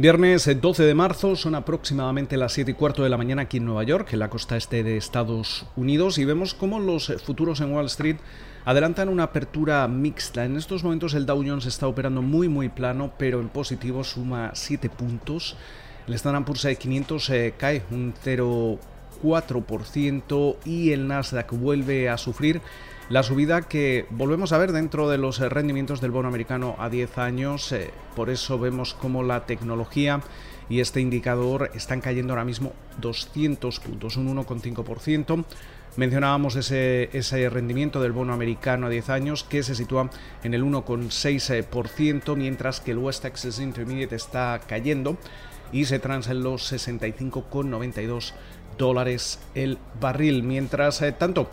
Viernes 0.00 0.48
12 0.60 0.84
de 0.84 0.94
marzo, 0.94 1.34
son 1.34 1.56
aproximadamente 1.56 2.36
las 2.36 2.52
7 2.52 2.70
y 2.70 2.74
cuarto 2.74 3.02
de 3.02 3.08
la 3.08 3.16
mañana 3.16 3.42
aquí 3.42 3.56
en 3.56 3.64
Nueva 3.64 3.82
York, 3.82 4.10
en 4.12 4.20
la 4.20 4.30
costa 4.30 4.56
este 4.56 4.84
de 4.84 4.96
Estados 4.96 5.66
Unidos, 5.74 6.18
y 6.18 6.24
vemos 6.24 6.54
cómo 6.54 6.78
los 6.78 7.12
futuros 7.26 7.60
en 7.60 7.72
Wall 7.72 7.86
Street 7.86 8.18
adelantan 8.64 9.08
una 9.08 9.24
apertura 9.24 9.88
mixta. 9.88 10.44
En 10.44 10.56
estos 10.56 10.84
momentos 10.84 11.14
el 11.14 11.26
Dow 11.26 11.42
Jones 11.44 11.66
está 11.66 11.88
operando 11.88 12.22
muy 12.22 12.48
muy 12.48 12.68
plano, 12.68 13.10
pero 13.18 13.40
en 13.40 13.48
positivo 13.48 14.04
suma 14.04 14.52
7 14.54 14.88
puntos. 14.88 15.56
El 16.06 16.14
Standard 16.14 16.44
Poor's 16.44 16.64
500 16.78 17.30
eh, 17.30 17.54
cae 17.58 17.82
un 17.90 18.14
0,4% 18.24 20.58
y 20.64 20.92
el 20.92 21.08
Nasdaq 21.08 21.50
vuelve 21.54 22.08
a 22.08 22.18
sufrir 22.18 22.60
la 23.08 23.22
subida 23.22 23.62
que 23.62 24.06
volvemos 24.10 24.52
a 24.52 24.58
ver 24.58 24.72
dentro 24.72 25.08
de 25.08 25.16
los 25.16 25.40
eh, 25.40 25.48
rendimientos 25.48 26.00
del 26.00 26.10
bono 26.10 26.28
americano 26.28 26.76
a 26.78 26.90
10 26.90 27.18
años, 27.18 27.72
eh, 27.72 27.90
por 28.14 28.28
eso 28.28 28.58
vemos 28.58 28.92
como 28.92 29.22
la 29.22 29.46
tecnología 29.46 30.20
y 30.68 30.80
este 30.80 31.00
indicador 31.00 31.70
están 31.74 32.02
cayendo 32.02 32.34
ahora 32.34 32.44
mismo 32.44 32.74
200 33.00 33.80
puntos, 33.80 34.16
un 34.18 34.36
1,5%. 34.36 35.44
Mencionábamos 35.96 36.54
ese, 36.56 37.08
ese, 37.16 37.48
rendimiento 37.48 38.02
del 38.02 38.12
bono 38.12 38.34
americano 38.34 38.86
a 38.86 38.90
10 38.90 39.08
años 39.08 39.42
que 39.42 39.62
se 39.62 39.74
sitúa 39.74 40.10
en 40.44 40.52
el 40.52 40.62
1,6%, 40.62 42.36
mientras 42.36 42.80
que 42.80 42.90
el 42.90 42.98
West 42.98 43.22
Texas 43.22 43.58
Intermediate 43.58 44.14
está 44.14 44.60
cayendo 44.68 45.16
y 45.72 45.86
se 45.86 45.98
transa 45.98 46.32
en 46.32 46.42
los 46.42 46.70
65,92 46.72 48.32
dólares 48.76 49.40
el 49.54 49.78
barril. 49.98 50.42
Mientras 50.42 51.00
eh, 51.02 51.12
tanto, 51.12 51.50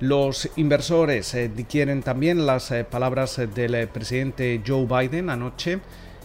los 0.00 0.48
inversores 0.56 1.34
eh, 1.34 1.50
quieren 1.68 2.02
también 2.02 2.46
las 2.46 2.70
eh, 2.70 2.84
palabras 2.84 3.38
eh, 3.38 3.48
del 3.48 3.88
presidente 3.88 4.62
Joe 4.64 4.86
Biden 4.86 5.28
anoche 5.28 5.80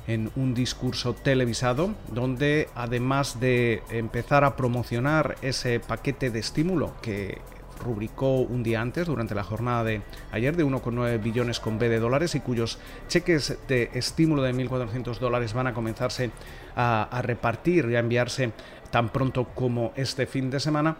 en 0.05 0.29
un 0.35 0.53
discurso 0.53 1.13
televisado 1.15 1.95
donde 2.11 2.69
además 2.75 3.39
de 3.39 3.81
empezar 3.89 4.43
a 4.43 4.55
promocionar 4.55 5.37
ese 5.41 5.79
paquete 5.79 6.29
de 6.29 6.39
estímulo 6.39 6.93
que 7.01 7.39
rubricó 7.83 8.41
un 8.41 8.61
día 8.61 8.79
antes 8.79 9.07
durante 9.07 9.33
la 9.33 9.43
jornada 9.43 9.83
de 9.83 10.01
ayer 10.31 10.55
de 10.55 10.65
1,9 10.65 11.21
billones 11.23 11.59
con 11.59 11.79
B 11.79 11.89
de 11.89 11.99
dólares 11.99 12.35
y 12.35 12.41
cuyos 12.41 12.77
cheques 13.07 13.57
de 13.67 13.89
estímulo 13.93 14.43
de 14.43 14.53
1.400 14.53 15.17
dólares 15.17 15.53
van 15.53 15.67
a 15.67 15.73
comenzarse 15.73 16.29
a, 16.75 17.03
a 17.03 17.21
repartir 17.23 17.89
y 17.89 17.95
a 17.95 17.99
enviarse 17.99 18.51
tan 18.91 19.09
pronto 19.09 19.45
como 19.55 19.91
este 19.95 20.27
fin 20.27 20.51
de 20.51 20.59
semana, 20.59 20.97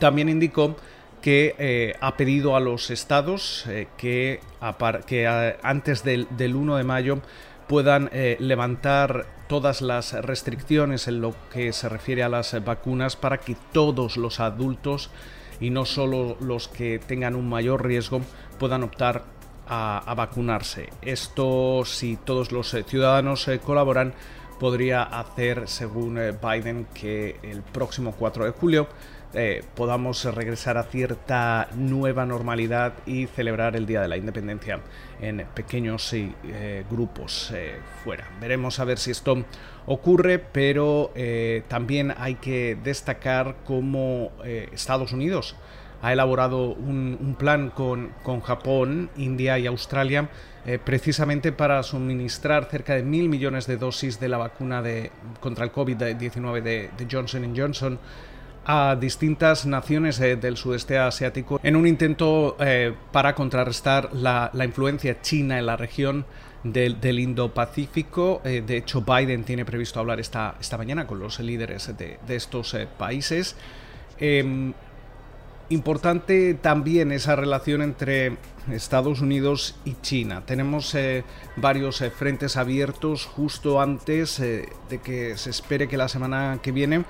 también 0.00 0.28
indicó 0.28 0.76
que 1.20 1.54
eh, 1.58 1.94
ha 2.00 2.16
pedido 2.16 2.56
a 2.56 2.60
los 2.60 2.90
estados 2.90 3.64
eh, 3.68 3.88
que, 3.96 4.40
que 5.06 5.56
antes 5.62 6.04
del, 6.04 6.26
1 6.38 6.76
de 6.76 6.84
mayo 6.84 7.20
puedan 7.66 8.08
eh, 8.12 8.36
levantar 8.40 9.26
todas 9.48 9.82
las 9.82 10.12
restricciones 10.12 11.08
en 11.08 11.20
lo 11.20 11.34
que 11.52 11.72
se 11.72 11.88
refiere 11.88 12.22
a 12.22 12.28
las 12.28 12.62
vacunas 12.64 13.16
para 13.16 13.38
que 13.38 13.56
todos 13.72 14.16
los 14.16 14.40
adultos 14.40 15.10
y 15.60 15.70
no 15.70 15.84
solo 15.84 16.36
los 16.40 16.68
que 16.68 16.98
tengan 16.98 17.34
un 17.34 17.48
mayor 17.48 17.84
riesgo 17.84 18.20
puedan 18.58 18.82
optar 18.82 19.24
a 19.70 20.14
vacunarse. 20.16 20.88
Esto, 21.02 21.82
si 21.84 22.16
todos 22.16 22.52
los 22.52 22.74
ciudadanos 22.86 23.50
colaboran, 23.62 24.14
podría 24.58 25.02
hacer, 25.02 25.68
según 25.68 26.18
Biden, 26.42 26.86
que 26.94 27.36
el 27.42 27.62
próximo 27.62 28.14
4 28.18 28.44
de 28.44 28.50
julio 28.50 28.88
eh, 29.34 29.62
podamos 29.74 30.24
regresar 30.24 30.78
a 30.78 30.84
cierta 30.84 31.68
nueva 31.74 32.24
normalidad 32.24 32.94
y 33.04 33.26
celebrar 33.26 33.76
el 33.76 33.84
Día 33.84 34.00
de 34.00 34.08
la 34.08 34.16
Independencia 34.16 34.80
en 35.20 35.46
pequeños 35.54 36.14
eh, 36.14 36.84
grupos 36.90 37.52
eh, 37.54 37.78
fuera. 38.02 38.26
Veremos 38.40 38.80
a 38.80 38.84
ver 38.84 38.98
si 38.98 39.10
esto 39.10 39.44
ocurre, 39.84 40.38
pero 40.38 41.12
también 41.68 42.14
hay 42.16 42.36
que 42.36 42.78
destacar 42.82 43.56
cómo 43.64 44.32
Estados 44.44 45.12
Unidos 45.12 45.56
ha 46.02 46.12
elaborado 46.12 46.68
un, 46.74 47.36
plan 47.38 47.70
con, 47.70 48.12
Japón, 48.42 49.10
India 49.16 49.58
y 49.58 49.66
Australia 49.66 50.28
precisamente 50.84 51.50
para 51.50 51.82
suministrar 51.82 52.68
cerca 52.70 52.94
de 52.94 53.02
mil 53.02 53.28
millones 53.28 53.66
de 53.66 53.78
dosis 53.78 54.20
de 54.20 54.28
la 54.28 54.36
vacuna 54.36 54.82
de, 54.82 55.10
contra 55.40 55.64
el 55.64 55.72
COVID-19 55.72 56.62
de, 56.62 56.90
de 56.96 57.06
Johnson 57.10 57.54
Johnson 57.56 57.98
a 58.70 58.96
distintas 58.96 59.64
naciones 59.64 60.20
eh, 60.20 60.36
del 60.36 60.58
sudeste 60.58 60.98
asiático 60.98 61.58
en 61.62 61.74
un 61.74 61.86
intento 61.86 62.54
eh, 62.60 62.92
para 63.10 63.34
contrarrestar 63.34 64.12
la, 64.12 64.50
influencia 64.62 65.22
china 65.22 65.58
en 65.58 65.64
la 65.64 65.76
región 65.76 66.26
del, 66.64 67.18
Indo-Pacífico. 67.18 68.42
Eh, 68.44 68.62
de 68.64 68.76
hecho, 68.76 69.00
Biden 69.00 69.44
tiene 69.44 69.64
previsto 69.64 70.00
hablar 70.00 70.20
esta, 70.20 70.56
esta 70.60 70.76
mañana 70.76 71.06
con 71.06 71.18
los 71.18 71.40
líderes 71.40 71.96
de, 71.96 72.18
estos 72.28 72.76
países. 72.98 73.56
Importante 75.70 76.54
también 76.54 77.12
esa 77.12 77.36
relación 77.36 77.82
entre 77.82 78.38
Estados 78.72 79.20
Unidos 79.20 79.76
y 79.84 79.96
China. 80.00 80.42
Tenemos 80.46 80.96
varios 81.56 82.02
frentes 82.16 82.56
abiertos 82.56 83.26
justo 83.26 83.80
antes 83.80 84.38
de 84.38 84.98
que 85.04 85.36
se 85.36 85.50
espere 85.50 85.86
que 85.86 85.98
la 85.98 86.08
semana 86.08 86.58
que 86.62 86.72
viene 86.72 87.04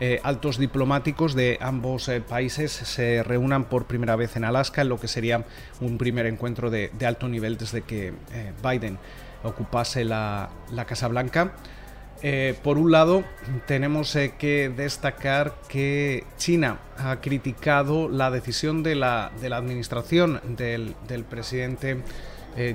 eh, 0.00 0.20
altos 0.24 0.58
diplomáticos 0.58 1.34
de 1.34 1.58
ambos 1.60 2.08
eh, 2.08 2.20
países 2.20 2.72
se 2.72 3.22
reúnan 3.22 3.66
por 3.66 3.84
primera 3.84 4.16
vez 4.16 4.34
en 4.36 4.42
Alaska, 4.42 4.82
en 4.82 4.88
lo 4.88 4.98
que 4.98 5.06
sería 5.06 5.44
un 5.80 5.96
primer 5.96 6.26
encuentro 6.26 6.70
de, 6.70 6.90
alto 7.06 7.28
nivel 7.28 7.56
desde 7.56 7.82
que 7.82 8.08
eh, 8.32 8.52
Biden 8.68 8.98
ocupase 9.44 10.04
la, 10.04 10.50
Casa 10.88 11.06
Blanca. 11.08 11.52
Por 12.62 12.78
un 12.78 12.92
lado, 12.92 13.24
tenemos 13.66 14.16
que 14.38 14.72
destacar 14.76 15.54
que 15.68 16.24
China 16.36 16.78
ha 16.96 17.20
criticado 17.20 18.08
la 18.08 18.30
decisión 18.30 18.82
de 18.82 18.94
la, 18.94 19.32
de 19.40 19.48
la 19.48 19.56
administración 19.56 20.40
del, 20.44 20.94
del 21.08 21.24
presidente 21.24 22.02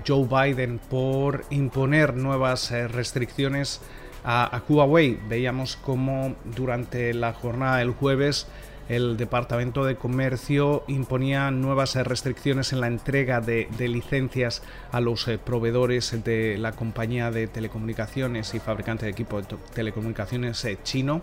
Joe 0.06 0.28
Biden 0.28 0.80
por 0.90 1.46
imponer 1.50 2.16
nuevas 2.16 2.72
restricciones 2.72 3.82
a, 4.28 4.62
Huawei. 4.68 5.18
Veíamos 5.28 5.78
cómo 5.78 6.36
durante 6.44 7.14
la 7.14 7.34
jornada 7.34 7.78
del 7.78 7.92
jueves 7.92 8.48
el 8.90 9.18
Departamento 9.18 9.86
de 9.86 9.96
Comercio 9.96 10.84
imponía 10.88 11.52
nuevas 11.52 11.96
restricciones 11.96 12.74
en 12.74 12.82
la 12.82 12.88
entrega 12.88 13.42
de, 13.42 13.68
licencias 13.80 14.64
a 14.92 15.02
los 15.02 15.28
eh, 15.28 15.38
proveedores 15.38 16.24
de 16.24 16.58
la 16.58 16.72
compañía 16.72 17.32
de 17.32 17.48
telecomunicaciones 17.48 18.54
y 18.54 18.60
fabricante 18.60 19.06
de 19.06 19.12
equipo 19.12 19.42
de 19.42 19.58
telecomunicaciones 19.74 20.64
eh, 20.66 20.78
chino. 20.84 21.22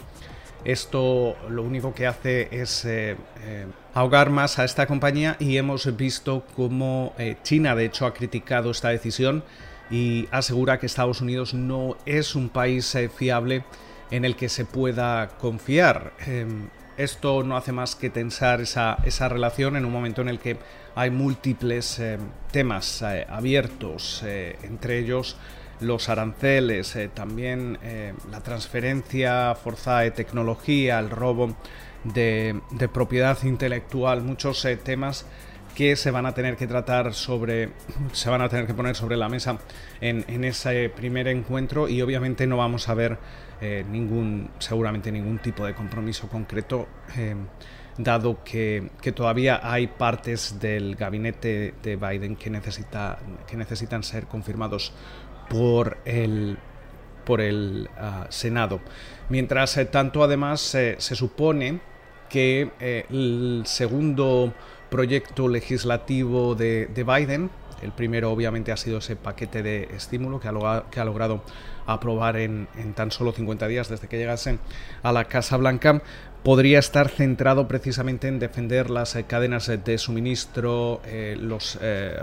Esto 0.64 1.36
lo 1.50 1.62
único 1.62 1.94
que 1.94 2.06
hace 2.06 2.48
es 2.50 2.84
eh, 2.86 3.16
ahogar 3.92 4.30
más 4.30 4.58
a 4.58 4.64
esta 4.64 4.86
compañía 4.86 5.36
y 5.38 5.58
hemos 5.58 5.94
visto 5.94 6.44
cómo 6.56 7.14
China 7.42 7.74
de 7.74 7.84
hecho 7.84 8.06
ha 8.06 8.14
criticado 8.14 8.70
esta 8.70 8.88
decisión 8.88 9.44
y 9.90 10.28
asegura 10.30 10.78
que 10.78 10.86
Estados 10.86 11.20
Unidos 11.20 11.54
no 11.54 11.96
es 12.06 12.34
un 12.34 12.48
país 12.48 12.94
eh, 12.94 13.08
fiable 13.08 13.64
en 14.10 14.24
el 14.24 14.36
que 14.36 14.48
se 14.48 14.64
pueda 14.64 15.28
confiar. 15.38 16.12
Esto 16.96 17.42
no 17.42 17.56
hace 17.56 17.72
más 17.72 17.96
que 17.96 18.10
tensar 18.10 18.60
esa, 18.60 18.96
relación 19.28 19.76
en 19.76 19.84
un 19.84 19.92
momento 19.92 20.22
en 20.22 20.28
el 20.28 20.38
que 20.38 20.56
hay 20.94 21.10
múltiples 21.10 21.98
em, 21.98 22.20
temas 22.52 23.02
eh, 23.02 23.26
abiertos, 23.28 24.22
eh, 24.24 24.56
entre 24.62 24.98
ellos 24.98 25.36
los 25.80 26.08
aranceles, 26.08 26.96
también 27.14 27.78
la 28.30 28.40
transferencia 28.40 29.56
forzada 29.56 30.00
de 30.02 30.12
tecnología, 30.12 31.00
el 31.00 31.10
robo 31.10 31.56
de 32.04 32.88
propiedad 32.92 33.36
intelectual, 33.42 34.22
muchos 34.22 34.66
temas 34.84 35.26
que 35.74 35.96
se 35.96 36.10
van 36.10 36.24
a 36.24 36.32
tener 36.32 36.56
que 36.56 36.66
tratar 36.66 37.12
sobre, 37.14 37.70
se 38.12 38.30
van 38.30 38.40
a 38.40 38.48
tener 38.48 38.66
que 38.66 38.74
poner 38.74 38.94
sobre 38.94 39.16
la 39.16 39.28
mesa 39.28 39.58
en, 40.00 40.44
ese 40.44 40.88
primer 40.88 41.28
encuentro 41.28 41.88
y 41.88 42.00
obviamente 42.00 42.46
no 42.46 42.56
vamos 42.56 42.88
a 42.88 42.94
ver 42.94 43.18
eh, 43.60 43.84
ningún, 43.88 44.50
seguramente 44.58 45.10
ningún 45.10 45.38
tipo 45.38 45.66
de 45.66 45.74
compromiso 45.74 46.28
concreto. 46.28 46.88
Eh, 47.16 47.34
dado 47.96 48.42
que, 48.42 48.90
todavía 49.14 49.60
hay 49.62 49.86
partes 49.86 50.58
del 50.60 50.96
gabinete 50.96 51.74
de 51.82 51.96
Biden 51.96 52.34
que, 52.36 52.50
necesita, 52.50 53.18
que 53.46 53.56
necesitan 53.56 54.02
ser 54.02 54.26
confirmados 54.26 54.92
por 55.48 55.98
el, 56.04 56.58
por 57.24 57.40
el 57.40 57.88
ah, 57.96 58.26
Senado. 58.30 58.80
Mientras 59.28 59.76
eh, 59.76 59.84
tanto, 59.86 60.24
además, 60.24 60.60
se 60.60 61.14
supone 61.14 61.80
que 62.28 62.72
el 62.80 63.62
segundo 63.64 64.52
proyecto 64.94 65.48
legislativo 65.48 66.54
de, 66.54 66.86
Biden. 66.94 67.50
El 67.82 67.90
primero 67.90 68.30
obviamente 68.30 68.70
ha 68.70 68.76
sido 68.76 68.98
ese 68.98 69.16
paquete 69.16 69.60
de 69.60 69.88
estímulo 69.96 70.38
que 70.38 70.46
ha, 70.46 71.04
logrado 71.04 71.42
aprobar 71.84 72.36
en, 72.36 72.68
tan 72.94 73.10
solo 73.10 73.32
50 73.32 73.66
días 73.66 73.88
desde 73.88 74.06
que 74.06 74.18
llegase 74.18 74.60
a 75.02 75.10
la 75.10 75.24
Casa 75.24 75.56
Blanca. 75.56 76.00
Podría 76.44 76.78
estar 76.78 77.08
centrado 77.08 77.66
precisamente 77.66 78.28
en 78.28 78.38
defender 78.38 78.88
las 78.88 79.16
eh, 79.16 79.24
cadenas 79.24 79.66
de 79.66 79.98
suministro, 79.98 81.00
eh, 81.06 81.36
eh, 81.80 82.22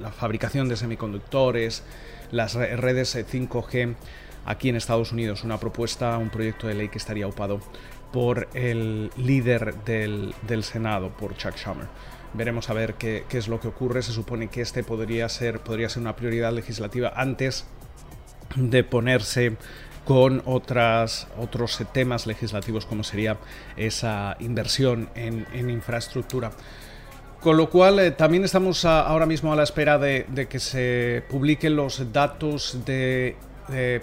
la 0.00 0.12
fabricación 0.12 0.70
de 0.70 0.76
semiconductores, 0.76 1.82
las 2.30 2.54
redes 2.54 3.14
5G 3.14 3.96
aquí 4.46 4.70
en 4.70 4.76
Estados 4.76 5.12
Unidos, 5.12 5.44
una 5.44 5.58
propuesta, 5.58 6.16
un 6.16 6.30
proyecto 6.30 6.68
de 6.68 6.74
ley 6.74 6.88
que 6.88 6.98
estaría 6.98 7.26
upado 7.26 7.60
por 8.12 8.48
el 8.54 9.10
líder 9.16 9.74
del, 9.84 10.34
Senado, 10.62 11.10
por 11.10 11.36
Chuck 11.36 11.56
Schumer. 11.56 11.86
Veremos 12.34 12.68
a 12.70 12.74
ver 12.74 12.94
qué, 12.94 13.24
qué, 13.28 13.38
es 13.38 13.48
lo 13.48 13.60
que 13.60 13.68
ocurre. 13.68 14.02
Se 14.02 14.12
supone 14.12 14.48
que 14.48 14.60
este 14.60 14.82
podría 14.84 15.28
ser, 15.28 15.60
podría 15.60 15.88
ser 15.88 16.02
una 16.02 16.16
prioridad 16.16 16.52
legislativa 16.52 17.12
antes 17.16 17.66
de 18.56 18.84
ponerse 18.84 19.56
con 20.06 20.40
otras, 20.46 21.26
otros 21.36 21.82
temas 21.92 22.28
legislativos 22.28 22.86
como 22.86 23.02
sería 23.02 23.38
esa 23.76 24.36
inversión 24.38 25.10
en, 25.16 25.46
infraestructura. 25.68 26.52
Con 27.40 27.56
lo 27.56 27.68
cual, 27.68 27.98
eh, 27.98 28.12
también 28.12 28.44
estamos 28.44 28.84
ahora 28.84 29.26
mismo 29.26 29.52
a 29.52 29.56
la 29.56 29.64
espera 29.64 29.98
de, 29.98 30.46
que 30.48 30.60
se 30.60 31.24
publiquen 31.28 31.74
los 31.74 32.12
datos 32.12 32.78
de, 32.86 33.36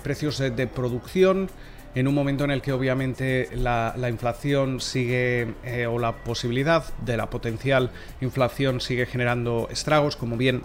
precios 0.03 0.37
de, 0.37 0.67
producción 0.67 1.49
en 1.95 2.07
un 2.07 2.15
momento 2.15 2.43
en 2.43 2.51
el 2.51 2.61
que 2.61 2.73
obviamente 2.73 3.49
la, 3.55 3.93
inflación 4.09 4.79
sigue 4.79 5.53
eh, 5.63 5.85
o 5.85 5.99
la 5.99 6.13
posibilidad 6.23 6.83
de 7.05 7.17
la 7.17 7.29
potencial 7.29 7.91
inflación 8.21 8.81
sigue 8.81 9.05
generando 9.05 9.67
estragos, 9.71 10.15
como 10.15 10.35
bien 10.37 10.63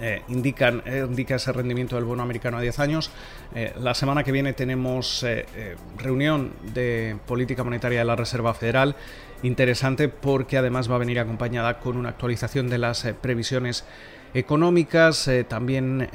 eh, 0.00 0.22
indican, 0.28 0.82
eh, 0.86 1.04
indica 1.06 1.34
ese 1.34 1.52
rendimiento 1.52 1.96
del 1.96 2.06
bono 2.06 2.22
americano 2.22 2.56
a 2.56 2.60
10 2.60 2.78
años. 2.78 3.10
La 3.78 3.94
semana 3.94 4.24
que 4.24 4.32
viene 4.32 4.54
tenemos 4.54 5.26
reunión 5.98 6.52
de 6.72 7.18
política 7.26 7.62
monetaria 7.62 7.98
de 7.98 8.04
la 8.06 8.16
Reserva 8.16 8.54
Federal. 8.54 8.96
Interesante 9.42 10.08
porque 10.08 10.56
además 10.56 10.90
va 10.90 10.94
a 10.94 10.98
venir 10.98 11.18
acompañada 11.18 11.78
con 11.78 11.98
una 11.98 12.08
actualización 12.08 12.70
de 12.70 12.78
las 12.78 13.06
previsiones 13.20 13.84
económicas. 14.32 15.28
también 15.48 16.08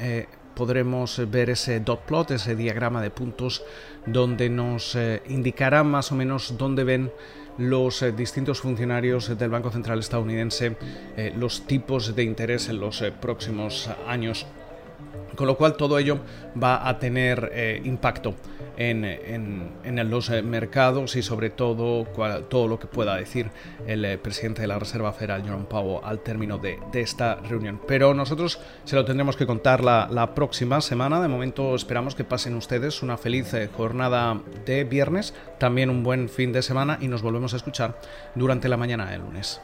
podremos 0.58 1.22
ver 1.30 1.48
ese 1.48 1.80
dot 1.80 2.00
plot, 2.00 2.32
ese 2.32 2.54
diagrama 2.54 3.00
de 3.00 3.10
puntos 3.10 3.62
donde 4.04 4.50
nos 4.50 4.98
indicará 5.28 5.84
más 5.84 6.12
o 6.12 6.16
menos 6.16 6.58
dónde 6.58 6.84
ven 6.84 7.10
los 7.58 8.02
eh, 8.02 8.12
distintos 8.12 8.60
funcionarios 8.60 9.36
del 9.36 9.50
Banco 9.50 9.70
Central 9.70 9.98
estadounidense 9.98 10.76
eh, 11.16 11.34
los 11.36 11.66
tipos 11.66 12.14
de 12.14 12.22
interés 12.22 12.68
en 12.68 12.80
los 12.80 13.02
eh, 13.02 13.12
próximos 13.12 13.90
años. 14.06 14.46
Con 15.34 15.46
lo 15.46 15.56
cual 15.56 15.76
todo 15.76 15.98
ello 15.98 16.18
va 16.60 16.88
a 16.88 16.98
tener 16.98 17.80
impacto 17.84 18.34
en, 18.78 20.10
los 20.10 20.30
mercados 20.42 21.16
y 21.16 21.22
sobre 21.22 21.50
todo 21.50 22.04
todo 22.48 22.68
lo 22.68 22.78
que 22.78 22.86
pueda 22.86 23.16
decir 23.16 23.50
el 23.86 24.18
presidente 24.18 24.62
de 24.62 24.68
la 24.68 24.78
Reserva 24.78 25.12
Federal, 25.12 25.42
Jerome 25.42 25.64
Powell, 25.64 26.00
al 26.04 26.20
término 26.20 26.58
de, 26.58 26.78
esta 26.94 27.36
reunión. 27.36 27.80
Pero 27.86 28.14
nosotros 28.14 28.60
se 28.84 28.96
lo 28.96 29.04
tendremos 29.04 29.36
que 29.36 29.46
contar 29.46 29.82
la, 29.82 30.08
la, 30.10 30.34
próxima 30.34 30.80
semana. 30.80 31.20
De 31.20 31.28
momento 31.28 31.74
esperamos 31.74 32.14
que 32.14 32.24
pasen 32.24 32.54
ustedes 32.54 33.02
una 33.02 33.16
feliz 33.16 33.52
jornada 33.76 34.40
de 34.64 34.84
viernes, 34.84 35.34
también 35.58 35.90
un 35.90 36.02
buen 36.02 36.28
fin 36.28 36.52
de 36.52 36.62
semana 36.62 36.98
y 37.00 37.08
nos 37.08 37.22
volvemos 37.22 37.54
a 37.54 37.56
escuchar 37.56 37.98
durante 38.34 38.68
la 38.68 38.76
mañana 38.76 39.10
del 39.10 39.22
lunes. 39.22 39.60